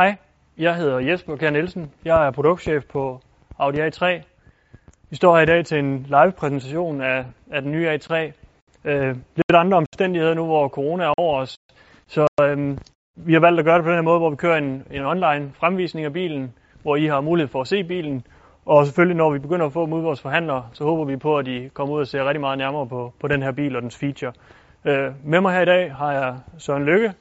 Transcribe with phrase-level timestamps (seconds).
[0.00, 0.16] Hej,
[0.58, 1.92] jeg hedder Jesper Kjær Nielsen.
[2.04, 3.20] Jeg er produktchef på
[3.58, 4.06] Audi A3.
[5.10, 8.14] Vi står her i dag til en live-præsentation af, af den nye A3.
[8.84, 11.56] Øh, lidt andre omstændigheder nu, hvor corona er over os.
[12.06, 12.78] Så øh,
[13.16, 15.04] vi har valgt at gøre det på den her måde, hvor vi kører en, en
[15.04, 18.26] online fremvisning af bilen, hvor I har mulighed for at se bilen.
[18.66, 21.38] Og selvfølgelig, når vi begynder at få dem ud vores forhandlere, så håber vi på,
[21.38, 23.82] at I kommer ud og ser rigtig meget nærmere på, på den her bil og
[23.82, 24.32] dens feature.
[24.84, 27.12] Øh, med mig her i dag har jeg Søren Lykke,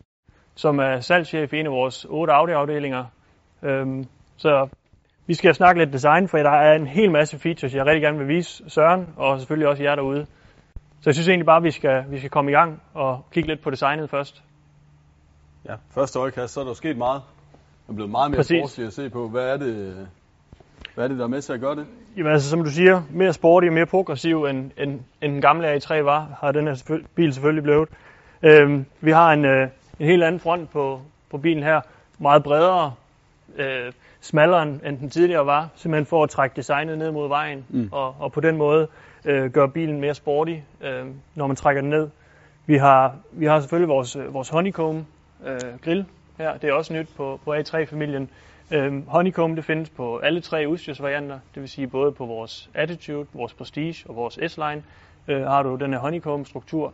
[0.60, 3.06] som er salgschef i en af vores otte Audi-afdelinger.
[3.64, 4.06] Øhm,
[4.38, 4.68] så
[5.28, 8.18] vi skal snakke lidt design, for der er en hel masse features, jeg rigtig gerne
[8.18, 10.26] vil vise Søren, og selvfølgelig også jer derude.
[11.02, 13.50] Så jeg synes egentlig bare, at vi skal, vi skal komme i gang og kigge
[13.50, 14.44] lidt på designet først.
[15.66, 17.22] Ja, første øjekast, så er der sket meget.
[17.88, 18.60] Der er blevet meget mere Præcis.
[18.60, 19.28] sportsligt at se på.
[19.28, 20.08] Hvad er det,
[20.96, 21.86] hvad er det der er med til at gøre det?
[22.18, 25.76] Jamen altså, som du siger, mere sporty og mere progressiv, end, end, end den gamle
[25.76, 27.90] A3 var, har den her bil selvfølgelig blevet.
[28.44, 29.68] Øhm, vi har en, øh,
[30.00, 31.82] en helt anden front på, på bilen her.
[32.20, 32.94] Meget bredere,
[33.56, 37.66] øh, smallere end, end den tidligere var, simpelthen for at trække designet ned mod vejen,
[37.70, 37.90] Mm.
[37.92, 38.88] og, og på den måde
[39.26, 41.06] øh, gøre bilen mere sporty, øh,
[41.36, 42.10] når man trækker den ned.
[42.66, 45.06] Vi har, vi har selvfølgelig vores, øh, vores honeycomb
[45.46, 46.06] øh, grill
[46.38, 46.58] her.
[46.58, 48.30] Det er også nyt på, på A3-familien.
[48.72, 53.28] Øhm, honeycomb det findes på alle tre udstyrsvarianter, det vil sige både på vores Attitude,
[53.34, 54.84] vores Prestige og vores S-Line
[55.28, 56.94] øh, har du den her honeycomb-struktur.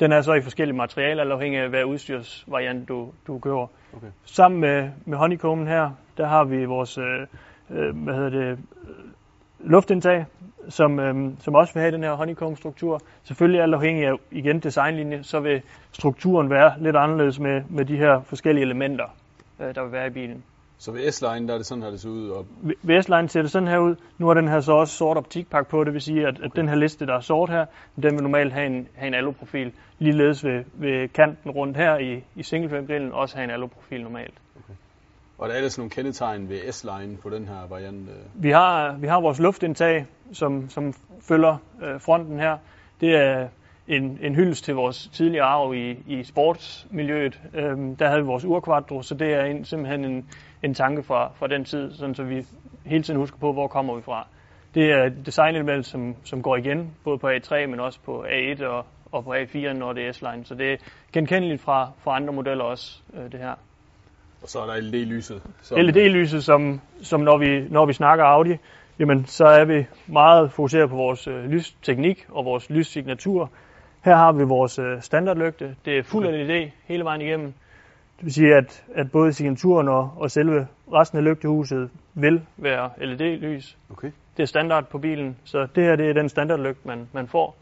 [0.00, 3.66] Den er så i forskellige materialer, alt afhængig af hvad udstyrsvariant du, du køber.
[3.96, 4.06] Okay.
[4.24, 7.26] Sammen med, med honeycomben her, der har vi vores øh,
[7.70, 8.58] øh, hvad hedder det, øh,
[9.60, 10.26] luftindtag,
[10.68, 13.00] som, øh, som også vil have den her honeycomb-struktur.
[13.22, 17.96] Selvfølgelig alt afhængig af igen designlinje, så vil strukturen være lidt anderledes med, med de
[17.96, 19.06] her forskellige elementer,
[19.60, 20.44] øh, der vil være i bilen.
[20.78, 22.28] Så ved S-Line, der er det sådan, her det ser ud.
[22.28, 22.46] Og
[22.82, 23.96] Ved S-Line ser det sådan her ud.
[24.18, 26.68] Nu har den her så også sort optikpakke på, det vil sige, at, at den
[26.68, 27.66] her liste, der er sort her,
[27.96, 29.72] den vil normalt have en, have en aluprofil.
[29.98, 34.34] Ligeledes ved, ved kanten rundt her i, i singleframe-grillen også have en aluprofil normalt.
[35.38, 38.08] Og der er ellers nogle kendetegn ved S-Line på den her variant.
[38.08, 38.42] øh.
[38.42, 42.58] Vi har, vi har vores luftindtag, som, som følger øh, fronten her.
[43.00, 43.48] Det er
[43.96, 47.40] en, en hyldest til vores tidligere arv i, i sportsmiljøet.
[47.54, 50.26] Øhm, der havde vi vores urquattro, så det er en, simpelthen en,
[50.62, 52.46] en tanke fra, fra den tid, sådan så vi
[52.84, 54.26] hele tiden husker på, hvor kommer vi fra.
[54.74, 58.64] Det er et designelement, som, som går igen, både på A3, men også på A1
[58.64, 60.44] og, og på A4, når det er S-Line.
[60.44, 60.76] Så det er
[61.12, 63.54] genkendeligt fra, fra andre modeller også, øh, det her.
[64.42, 65.42] Og så er der LED-lyset.
[65.62, 68.56] som- LED-lyset, som, som når, vi, når vi snakker Audi,
[68.98, 73.50] jamen så er vi meget fokuseret på vores øh, lysteknik og vores lyssignatur.
[74.04, 75.76] Her har vi vores øh, standardlygte.
[75.84, 76.26] Det er fuld.
[76.26, 77.52] LED hele vejen igennem.
[78.16, 82.90] Det vil sige, at, at både signaturen og, og selve resten af lygtehuset vil være
[82.98, 83.76] LED-lys.
[83.90, 84.10] Okay.
[84.36, 87.56] Det er standard på bilen, så det her det er den standardlygt, man, man får.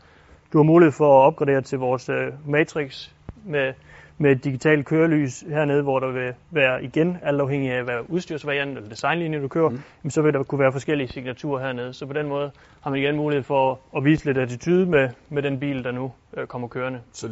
[0.53, 3.11] Du har mulighed for at opgradere til vores øh, Matrix
[3.45, 3.73] med,
[4.21, 8.77] med et digitalt kørelys hernede, hvor der vil være igen, alt afhængig af hvad udstyrsvariant
[8.77, 9.81] eller designlinje du kører, Mm.
[10.03, 10.11] mm.
[10.11, 11.93] så vil der kunne være forskellige signaturer hernede.
[11.93, 12.51] Så på den måde
[12.81, 16.13] har man igen mulighed for at vise lidt attitude med, med den bil, der nu
[16.37, 17.01] øh, kommer kørende.
[17.13, 17.29] Så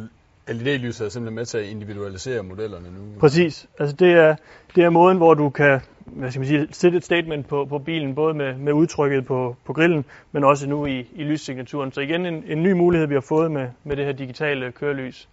[0.47, 3.19] LED-lyset er simpelthen med til at individualisere modellerne nu.
[3.19, 3.67] Præcis.
[3.79, 4.35] Altså det er,
[4.75, 7.79] det er måden, hvor du kan hvad skal man sige, sætte et statement på, på
[7.79, 11.91] bilen, både med, med udtrykket på, på grillen, men også nu i, i lyssignaturen.
[11.91, 15.29] Så igen en, en ny mulighed, vi har fået med, med det her digitale kørelys.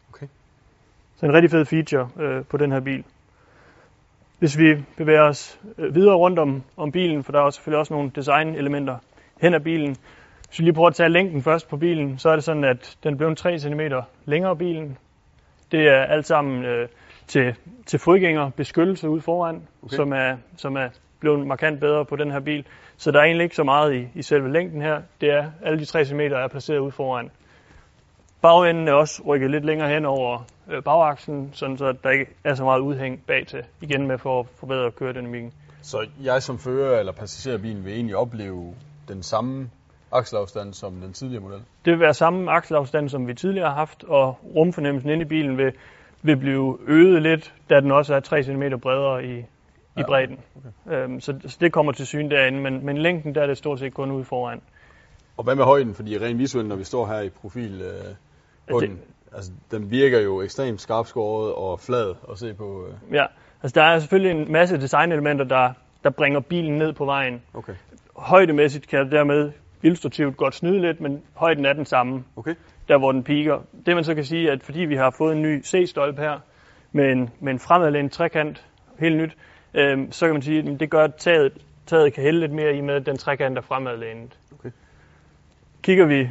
[1.16, 3.04] Så en rigtig fed feature øh, på den her bil.
[4.38, 7.78] Hvis vi bevæger os øh, videre rundt om, om bilen, for der er også selvfølgelig
[7.78, 8.96] også nogle designelementer
[9.40, 9.96] hen ad bilen.
[10.48, 12.96] Hvis vi lige prøver at tage længden først på bilen, så er det sådan, at
[13.04, 13.80] den blev 3 cm
[14.24, 14.98] længere bilen.
[15.72, 16.88] Det er alt sammen øh,
[17.26, 17.54] til,
[17.86, 19.96] til fodgænger beskyttelse ude foran, Okay.
[19.96, 20.88] som, er, som er
[21.20, 22.66] blevet markant bedre på den her bil.
[22.96, 25.02] Så der er egentlig ikke så meget i, i selve længden her.
[25.20, 27.30] Det er, alle de 3 cm er placeret ude foran.
[28.46, 32.54] Bagenden er også rykket lidt længere hen over øh, bagaksen, sådan så der ikke er
[32.54, 33.64] så meget udhæng bag til.
[33.81, 35.52] Igen med for at forbedre køredynamikken.
[35.82, 38.75] Så jeg som fører eller passager bilen vil egentlig opleve
[39.08, 39.70] den samme
[40.12, 41.58] akselafstand som den tidligere model.
[41.84, 45.58] Det vil være samme akselafstand, som vi tidligere har haft, og rumfornemmelsen inde i bilen
[45.58, 45.72] vil,
[46.22, 49.44] vil blive øget lidt, da den også er 3 cm bredere i, i
[49.96, 50.38] Ja, bredden.
[50.87, 50.96] Okay.
[50.96, 53.78] Øhm, så, så det kommer til syne derinde, men, men længden der er det stort
[53.78, 54.60] set kun ude foran.
[55.37, 55.94] Og hvad med højden?
[55.94, 58.14] Fordi rent visuelt, når vi står her i profil øh,
[58.70, 59.00] på det- den,
[59.34, 62.86] altså, den virker jo ekstremt skarpskåret og flad at se på.
[62.86, 63.14] Øh.
[63.14, 63.26] Ja,
[63.62, 65.72] altså der er selvfølgelig en masse designelementer, der,
[66.04, 67.42] der bringer bilen ned på vejen.
[67.54, 67.74] Okay.
[68.16, 69.52] Højdemæssigt kan det dermed
[69.82, 72.54] illustrativt godt snyde lidt, men højden er den samme, Okay.
[72.88, 73.58] der hvor den piker.
[73.86, 76.38] Det man så kan sige, at fordi vi har fået en ny C-stolpe her,
[76.92, 78.66] med en, med en fremadlænet trekant,
[78.98, 79.36] helt nyt,
[79.74, 81.52] øhm, så kan man sige, at det gør, at taget,
[81.86, 84.38] taget kan hælde lidt mere i med, at den trekant er fremadlænet.
[84.58, 84.70] Okay.
[85.82, 86.30] Kigger vi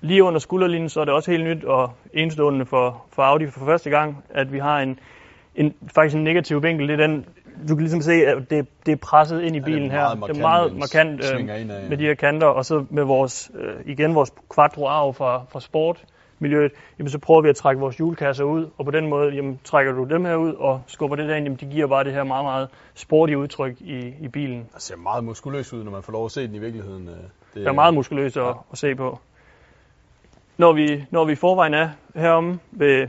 [0.00, 3.64] lige under skulderlinjen, så er det også helt nyt og enestående for, for Audi for
[3.64, 4.98] første gang, at vi har en,
[5.54, 6.88] en, faktisk en negativ vinkel.
[6.88, 7.26] Det er den
[7.68, 10.26] du kan ligesom se, at det, det er presset ind i bilen meget her.
[10.26, 11.88] Det er meget markant øh, indad, ja.
[11.88, 15.60] med de her kanter, og så med vores, øh, igen vores quattro arv fra, fra
[15.60, 19.60] sportmiljøet, jamen så prøver vi at trække vores hjulkasser ud, og på den måde, jamen
[19.64, 22.24] trækker du dem her ud og skubber det derind, jamen de giver bare det her
[22.24, 24.68] meget, meget sportige udtryk i, i bilen.
[24.74, 27.08] Det ser meget muskuløs ud, når man får lov at se den i virkeligheden.
[27.08, 27.14] øh.
[27.14, 27.24] Det
[27.54, 29.18] Det er meget muskuløst at, at se på.
[30.60, 33.08] Når vi, når vi i forvejen er heromme, ved,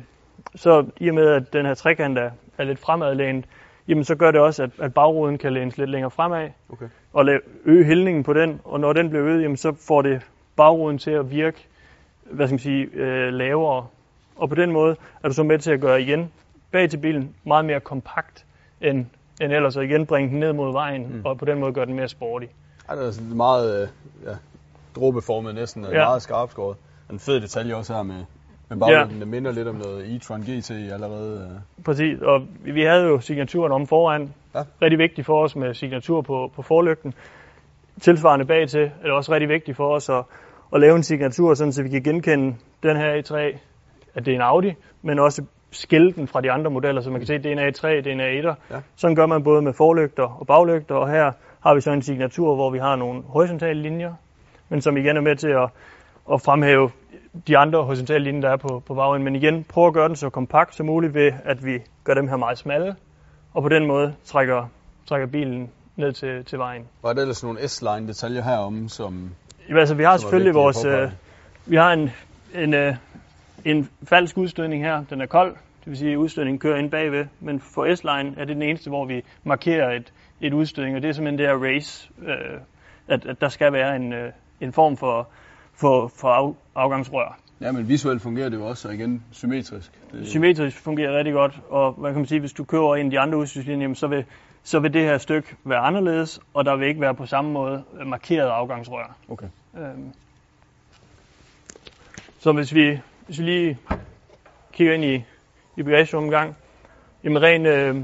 [0.56, 3.46] så i og med, at den her trekant er, er lidt fremadlænet,
[3.88, 6.86] jamen så gør det også, at, at bagruden kan lænes lidt længere fremad, Okay.
[7.14, 10.22] og lave, øge hældningen på den, og når den bliver øget, jamen så får det
[10.56, 11.68] bagruden til at virke,
[12.24, 13.88] hvad skal man sige, øh, lavere.
[14.36, 16.32] Og på den måde er du så med til at gøre igen
[16.72, 18.46] bag til bilen meget mere kompakt,
[18.82, 19.06] end,
[19.42, 21.22] end ellers, og igen bringe den ned mod vejen, mm.
[21.26, 22.46] og på den måde gøre den mere sporty.
[22.90, 23.88] Ej, det er sådan meget øh,
[24.26, 24.36] ja,
[24.96, 26.06] dråbeformet næsten, ja.
[26.06, 26.78] Meget skarpt skåret.
[27.12, 28.26] En fed detalje også her med,
[28.70, 29.14] med baglygten.
[29.14, 29.20] Ja.
[29.20, 31.50] Det minder lidt om noget e-tron GT allerede.
[31.52, 31.84] Øh.
[31.86, 34.34] Præcis, og vi vi havde jo signaturen om foran.
[34.56, 34.64] Ja.
[34.82, 37.14] Rigtig vigtigt for os med signatur på, på forlygten.
[38.02, 40.24] Tilsvarende bag til er det også rigtig vigtigt for os at,
[40.74, 43.58] at lave en signatur, sådan så vi kan genkende den her A3,
[44.16, 47.20] at det er en Audi, men også skille den fra de andre modeller, så man
[47.20, 48.56] kan se, at det er en A3, det er en A1'er.
[48.76, 48.82] Ja.
[48.96, 51.32] Sådan gør man både med forlygter og baglygter, og her
[51.62, 54.14] har vi så en signatur, hvor vi har nogle horisontale linjer,
[54.70, 55.70] men som igen er med til at,
[56.34, 56.92] at fremhæve
[57.48, 59.24] de andre horisontale linjer, der er på, på bagenden.
[59.24, 62.28] Men igen, prøv at gøre den så kompakt som muligt ved, at vi gør dem
[62.28, 62.96] her meget smalle,
[63.54, 64.66] og på den måde trækker,
[65.06, 66.88] trækker bilen ned til, til vejen.
[67.02, 69.32] Var der ellers nogle S-line detaljer herom, som...
[69.68, 70.86] Jamen, altså, vi har selvfølgelig vores...
[70.86, 71.12] Øh,
[71.66, 72.10] vi har en,
[72.56, 72.96] en, øh,
[73.66, 75.04] en falsk udstødning her.
[75.10, 77.26] Den er kold, det vil sige, at udstødningen kører ind bagved.
[77.40, 81.10] Men for S-line er det den eneste, hvor vi markerer et, et udstødning, og det
[81.10, 82.60] er simpelthen det her race, øh,
[83.08, 84.32] at, at der skal være en, øh,
[84.62, 85.28] en form for,
[85.82, 87.38] for, for af, afgangsrør.
[87.62, 89.92] Ja, men visuelt fungerer det jo også, og igen symmetrisk.
[90.12, 93.12] Det, Symmetrisk fungerer rigtig godt, og hvad kan man sige, hvis du kører en af
[93.12, 94.26] de andre udstyrslinjer, så vil,
[94.64, 97.84] så vil det her stykke være anderledes, og der vil ikke være på samme måde
[98.06, 99.16] markeret afgangsrør.
[99.30, 99.48] Okay.
[99.78, 100.14] Øhm.
[102.40, 103.78] Så hvis vi, hvis vi lige
[104.74, 105.24] kigger ind i,
[105.78, 106.56] i bagagerummet en gang,
[107.24, 107.96] jamen ren, øh,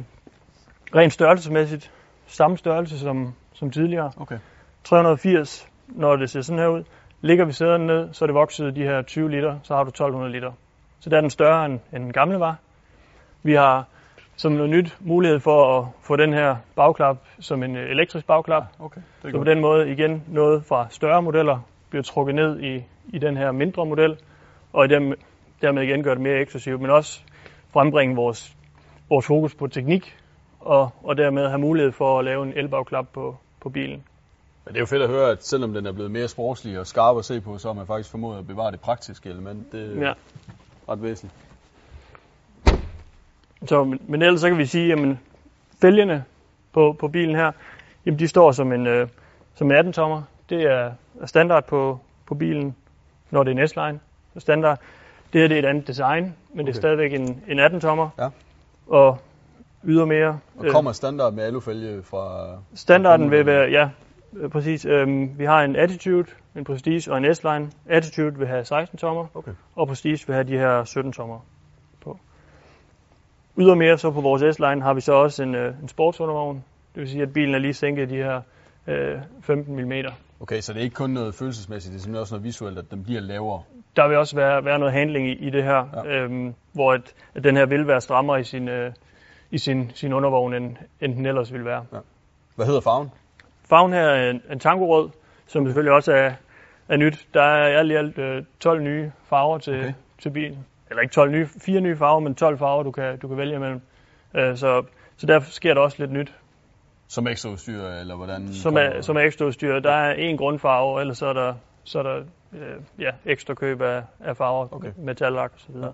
[0.96, 1.92] ren størrelsesmæssigt,
[2.28, 4.12] samme størrelse som, som tidligere.
[4.18, 4.38] Okay.
[4.84, 6.84] 380, når det ser sådan her ud.
[7.22, 9.90] Ligger vi sæderne ned, så er det vokset de her 20 liter, så har du
[9.90, 10.52] 1200 liter.
[11.00, 12.56] Så der er den større end, end den gamle var.
[13.44, 13.86] Vi har
[14.36, 18.64] som noget nyt mulighed for at få den her bagklap som en øh, elektrisk bagklap.
[18.80, 21.60] Okay, det er Så på den måde igen noget fra større modeller
[21.90, 24.18] bliver trukket ned i, i den her mindre model,
[24.74, 25.14] og dem,
[25.62, 27.22] dermed igen gør det mere eksklusivt, men også
[27.74, 28.56] frembringe vores,
[29.10, 30.18] vores fokus på teknik,
[30.60, 34.04] og, og dermed have mulighed for at lave en elbagklap på, på bilen.
[34.68, 36.88] Men det er jo fedt at høre, at selvom den er blevet mere sportslig og
[36.88, 39.72] skarp at se på, så har man faktisk formået at bevare det praktiske element.
[39.72, 40.14] Det er Ja.
[40.90, 41.34] ret væsentligt.
[43.66, 45.18] Så, men, ellers så kan vi sige, at
[45.82, 46.24] fælgene
[46.74, 47.52] på, på bilen her,
[48.06, 49.08] jamen de står som en, øh,
[49.56, 50.22] som en 18-tommer.
[50.50, 52.76] Det er er standard på, på bilen,
[53.32, 54.00] når det er en S-Line.
[54.34, 54.80] Så standard.
[55.34, 56.66] Det her det er et andet design, men okay.
[56.66, 58.10] det er stadigvæk en, en 18-tommer.
[58.20, 58.30] Ja.
[58.88, 59.18] Og
[59.84, 60.40] ydermere.
[60.58, 62.48] Og kommer standard med alufælge fra...
[62.76, 63.90] Standarden vil være, ja, øh,
[64.52, 64.86] præcis.
[64.86, 67.72] Øhm, vi har en Attitude, en Prestige og en S-Line.
[67.90, 69.52] Attitude vil have 16 tommer, Okay.
[69.76, 71.40] og Prestige vil have de her 17 tommer
[72.02, 72.18] på.
[73.58, 76.64] Ydermere så på vores S-Line har vi så også en, øh, en sportsundervogn.
[76.96, 78.42] Det vil sige, at bilen er lige sænket de her
[78.88, 79.92] øh, 15 mm.
[80.40, 82.92] Okay, så det er ikke kun noget følelsesmæssigt, det er simpelthen også noget visuelt, at
[82.92, 83.62] den bliver lavere.
[83.96, 86.14] Der vil også være, være noget handling i, i det her, Ja.
[86.14, 86.24] ja.
[86.24, 88.94] øhm, hvor at, at den her vil være strammere i sin, øh,
[89.52, 91.86] i sin, sin undervogn, end, end den ellers ville være.
[92.56, 93.10] Hvad hedder farven?
[93.70, 95.10] Farven her er en, en tango-rød,
[95.48, 96.32] som selvfølgelig også er,
[96.90, 97.28] er nyt.
[97.34, 99.94] Der er alt i alt øh, 12 nye farver til, Okay.
[100.22, 100.66] til bilen.
[100.90, 103.56] Eller ikke 12 nye, fire nye farver, men 12 farver, du kan, du kan vælge
[103.56, 103.82] imellem.
[104.36, 104.84] Øh, så,
[105.18, 106.34] så derfor sker der også lidt nyt,
[107.08, 108.54] Som ekstra udstyr, eller hvordan?
[108.54, 109.80] som er, som er ekstra udstyr.
[109.80, 112.16] Der er en grundfarve, og ellers så er der, så er der
[112.54, 114.92] øh, ja, ekstra køb af, af farver, Okay.
[114.98, 115.94] metallak og så videre.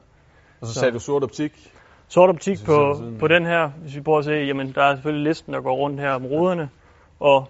[0.61, 1.69] Og så så- sagde du sort optik.
[2.07, 5.27] Sort optik på, på den her, hvis vi prøver at se, jamen der er selvfølgelig
[5.27, 6.69] listen, der går rundt her om ruderne,
[7.19, 7.49] og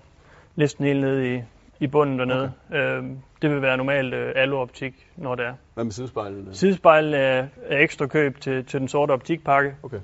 [0.56, 1.42] listen helt nede i,
[1.80, 2.52] i bunden dernede.
[2.70, 2.80] Okay.
[2.98, 5.54] Øhm, det vil være normalt øh, alu-optik, når det er.
[5.74, 6.58] Hvad med sidespejlet?
[6.58, 10.00] Sidespejlen er, er ekstra køb til, til den sorte optikpakke, Okay.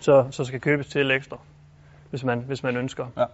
[0.00, 1.38] så, så skal købes til ekstra,
[2.10, 3.06] hvis man, hvis man ønsker.
[3.16, 3.24] Ja.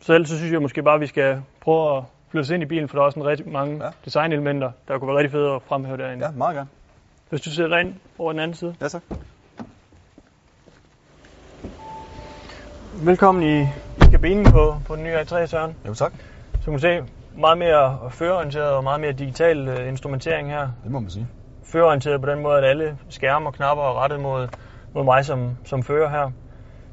[0.00, 2.62] Så ellers så synes jeg måske bare, at vi skal prøve at flytte os ind
[2.62, 3.90] i bilen, for der er også en rigtig mange Ja.
[4.04, 6.24] designelementer, der kunne være rigtig fede at fremhæve derinde.
[6.26, 6.68] Ja, meget gerne.
[7.30, 8.74] Hvis du sætter dig ind over den anden side.
[8.80, 9.00] Ja, så.
[13.04, 13.66] Velkommen i
[14.18, 15.76] kabinen på, på den nye A3, Søren.
[15.86, 16.12] Jo, tak.
[16.52, 17.00] Så kan man se,
[17.36, 20.68] meget mere førerorienteret og meget mere digital uh, instrumentering her.
[20.84, 21.26] Det må man sige.
[21.64, 24.48] Førerorienteret på den måde, at alle skærme og knapper er rettet mod,
[24.94, 26.30] mod mig som, som fører her.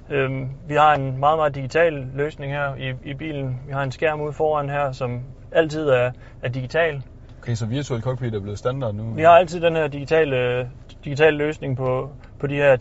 [0.09, 3.59] Øhm, vi har en meget, meget digital løsning her i, i bilen.
[3.67, 7.03] Vi har en skærm ude foran her, som altid er, er digital.
[7.41, 9.03] Okay, så virtual cockpit er blevet standard nu?
[9.13, 10.69] Vi har altid den her digitale,
[11.03, 12.09] digitale løsning på,
[12.45, 12.77] på de her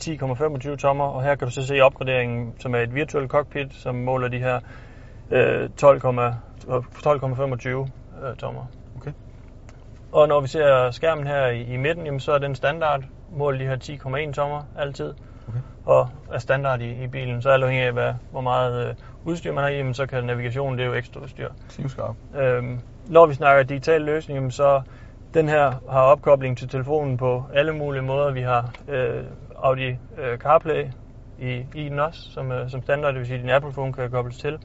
[0.71, 3.95] 10,25 tommer, og her kan du så se opgraderingen, som er et virtual cockpit, som
[3.95, 4.61] måler de her
[5.31, 7.69] øh, 12,25
[8.27, 8.67] øh, tommer.
[8.97, 9.13] Okay.
[10.13, 13.03] Og når vi ser skærmen her i, i midten, jamen, så er den standard
[13.37, 15.15] mål de her 10,1 tommer altid.
[15.49, 15.59] Okay.
[15.87, 17.43] Og er standard i, i bilen.
[17.43, 18.95] Så alt afhængig af, hvad, hvor meget øh,
[19.25, 21.49] udstyr man har i, jamen, så kan navigationen, det er jo ekstra udstyr.
[21.69, 22.15] Knivskarp.
[22.37, 24.83] Øhm, når vi snakker digital løsning, jamen, så
[25.35, 28.33] den her har opkobling til telefonen på alle mulige måder.
[28.33, 29.25] Vi har øh,
[29.63, 30.85] Audi øh, CarPlay
[31.39, 34.11] i, i den også, som, øh, som standard, det vil sige, at din Apple-phone kan
[34.11, 34.59] kobles til.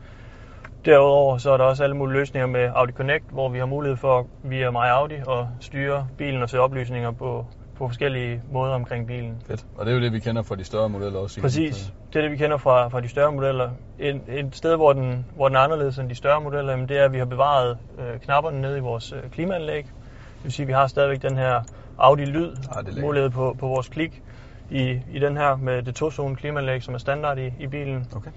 [0.86, 3.98] Derudover så er der også alle mulige løsninger med Audi Connect, hvor vi har mulighed
[3.98, 7.46] for via My Audi at styre bilen og se oplysninger på,
[7.78, 9.42] på forskellige måder omkring bilen.
[9.48, 9.66] Fedt.
[9.78, 11.42] Og det er jo det, vi kender fra de større modeller også.
[11.42, 11.94] Præcis.
[12.14, 13.70] Det er det, vi kender fra, fra de større modeller.
[14.00, 16.98] Et, et sted, hvor den, hvor den er anderledes end de større modeller, jamen, det
[16.98, 19.84] er, at vi har bevaret øh, knapperne nede i vores øh, klimaanlæg.
[19.84, 21.62] Det vil sige, at vi har stadigvæk den her
[21.98, 24.22] Audi-lyd, Ah, mulighed på, på vores klik
[24.70, 28.08] i, i den her med det to-zone klimaanlæg, som er standard i, i bilen.
[28.16, 28.32] Okay.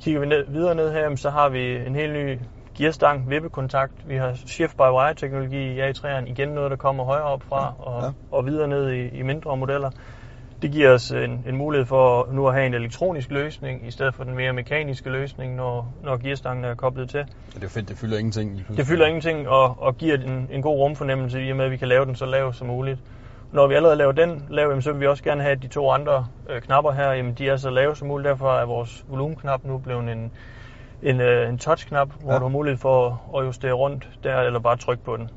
[0.00, 2.38] Kigger vi ned, videre ned her, så har vi en helt ny
[2.78, 3.92] gearstang, vippekontakt.
[4.06, 6.30] Vi har shift-by-wire-teknologi i A3'eren.
[6.30, 8.10] Igen noget, der kommer højere op fra Ja, og, ja.
[8.30, 9.90] og videre ned i, i mindre modeller.
[10.62, 14.14] Det giver os en, en mulighed for nu at have en elektronisk løsning, i stedet
[14.14, 17.18] for den mere mekaniske løsning, når, når gearstangen er koblet til.
[17.18, 17.24] Ja,
[17.54, 18.64] det er fedt, det fylder ingenting.
[18.76, 21.76] Det fylder ingenting og, og giver en, en god rumfornemmelse i og med, at vi
[21.76, 22.98] kan lave den så lav som muligt.
[23.52, 25.68] Når vi allerede laver den lav, jamen, så vil vi også gerne have, at de
[25.68, 28.28] to andre øh, knapper her, jamen, de er så lave som muligt.
[28.28, 30.32] Derfor er vores volumenknap nu blevet en,
[31.02, 32.38] en, øh, en touchknap, hvor Ja.
[32.38, 35.30] du har mulighed for at justere rundt der, eller bare trykke på den.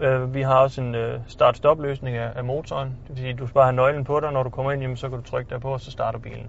[0.00, 2.88] Øh, vi har også en øh, start-stop løsning af, af motoren.
[2.88, 4.82] Det vil sige, at du skal bare have nøglen på dig, når du kommer ind,
[4.82, 6.46] jamen, så kan du trykke der på, og så starter bilen.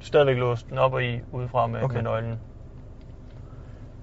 [0.00, 1.94] Du stadigvæk låse den op og i udefra med, Okay.
[1.94, 2.40] med nøglen.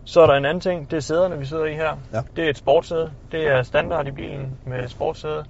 [0.05, 1.97] Så er der en anden ting, det er sæderne, vi sidder i her.
[2.13, 2.21] Ja.
[2.35, 3.11] Det er et sportssæde.
[3.31, 5.45] Det er standard i bilen med sportssæde.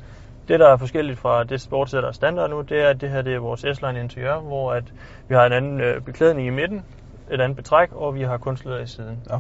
[0.51, 3.09] Det, der er forskelligt fra det sportssæde, der er standard nu, det er, at det
[3.09, 4.83] her det er vores S-Line interiør, hvor at
[5.27, 6.85] vi har en anden øh, beklædning i midten,
[7.31, 9.23] et andet betræk, og vi har kunstlæder i siden.
[9.29, 9.37] Ja.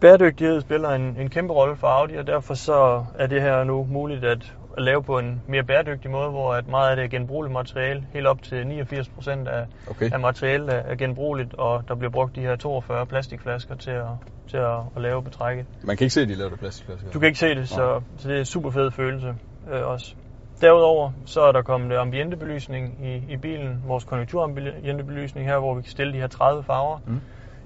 [0.00, 3.84] Bæredygtighed spiller en, en kæmpe rolle for Audi, og derfor så er det her nu
[3.84, 7.08] muligt at, at lave på en mere bæredygtig måde, hvor at meget af det er
[7.08, 8.06] genbrugeligt materiale.
[8.12, 10.10] Helt op til 89 procent af, Okay.
[10.12, 14.06] af materialet er, genbrugeligt, og der bliver brugt de her 42 plastikflasker til at,
[14.50, 15.66] til at, at lave betrækket.
[15.84, 17.10] Man kan ikke se, at de laver plastikflasker.
[17.10, 19.34] Du kan ikke se det, så, så det er en super fed følelse
[19.72, 20.14] øh, også.
[20.60, 25.90] Derudover så er der kommet ambientebelysning i, i bilen, vores konjunkturambientebelysning her, hvor vi kan
[25.90, 26.98] stille de her 30 farver.
[27.06, 27.20] Mm.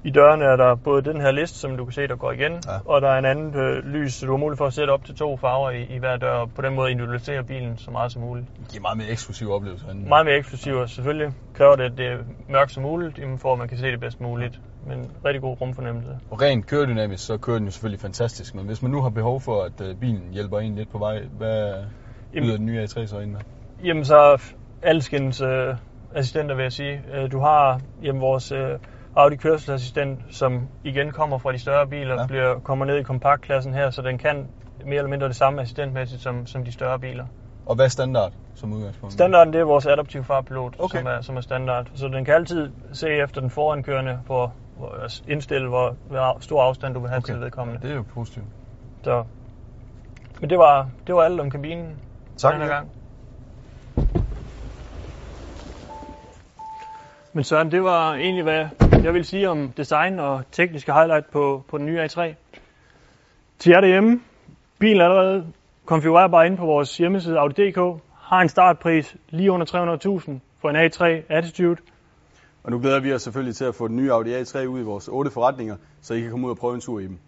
[0.05, 2.53] I dørene er der både den her liste, som du kan se, der går igen,
[2.53, 2.79] Ja.
[2.85, 5.05] og der er en anden øh, lys, så du har mulighed for at sætte op
[5.05, 8.13] til to farver i, i hver dør, og på den måde individualisere bilen så meget
[8.13, 8.47] som muligt.
[8.61, 9.87] Det giver meget mere eksklusiv oplevelse.
[9.91, 10.07] End...
[10.07, 13.59] Meget mere eksklusiv, og selvfølgelig kræver det, at det er mørkt som muligt, for at
[13.59, 14.61] man kan se det bedst muligt.
[14.87, 16.19] Men rigtig god rumfornemmelse.
[16.31, 18.55] Og rent køredynamisk, så kører den jo selvfølgelig fantastisk.
[18.55, 21.23] Men hvis man nu har behov for, at øh, bilen hjælper en lidt på vej,
[21.39, 21.75] hvad
[22.35, 23.41] Jamen- yder den nye A3 så ind med?
[23.85, 24.43] Jamen så
[24.83, 25.75] alskens øh,
[26.15, 27.03] assistenter vil jeg sige.
[27.15, 28.79] Øh, du har jamen, vores øh,
[29.17, 32.21] Audi kørselsassistent, som igen kommer fra de større biler, Ja.
[32.21, 32.27] ja.
[32.27, 34.49] bliver, kommer ned i kompaktklassen her, så den kan
[34.85, 37.25] mere eller mindre det samme assistentmæssigt som, som de større biler.
[37.67, 39.13] Og hvad er standard som udgangspunkt?
[39.13, 40.99] Standarden det er vores adaptive farpilot, Okay.
[40.99, 41.87] som, er, som er standard.
[41.95, 44.53] Så den kan altid se efter den forankørende for
[45.05, 47.33] at indstille, hvor, hvor stor afstand du vil have okay.
[47.33, 47.81] til vedkommende.
[47.83, 48.47] Det er jo positivt.
[49.03, 49.25] Så.
[50.41, 51.97] Men det var, det var alt om kabinen
[52.37, 52.67] Tak, ja.
[52.67, 52.91] gang.
[57.33, 58.67] Men Søren, det var egentlig, hvad
[59.03, 62.21] jeg vil sige om design og tekniske highlight på, på den nye A3.
[63.59, 64.21] Til jer derhjemme,
[64.79, 65.47] bilen er allerede
[65.85, 69.67] konfigurerbar inde på vores hjemmeside Audi.dk, har en startpris lige under
[70.27, 71.77] 300.000 for en A3 Attitude.
[72.63, 74.83] Og nu glæder vi os selvfølgelig til at få den nye Audi A3 ud i
[74.83, 77.19] vores otte forretninger, så I kan komme ud og prøve en tur i dem.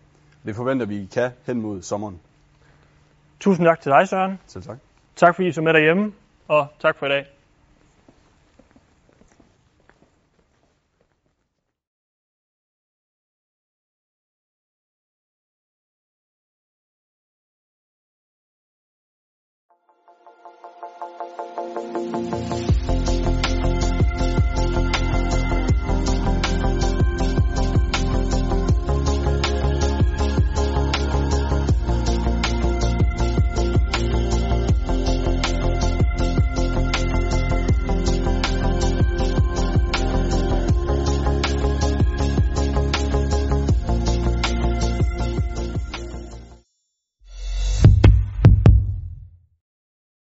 [0.47, 2.21] Det forventer vi, I kan hen mod sommeren.
[3.40, 4.38] Tusind tak til dig, Søren.
[4.47, 4.78] Selv tak.
[5.16, 6.12] Tak fordi I så med derhjemme,
[6.49, 7.39] og tak for i dag.
[22.29, 22.60] Thank you.